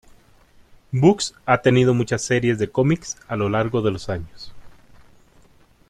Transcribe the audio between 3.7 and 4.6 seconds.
de los años.